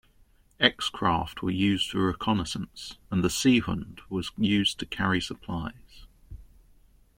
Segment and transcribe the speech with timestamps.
[0.59, 6.07] X-craft were used for reconnaissance, and the "Seehund" was used to carry supplies.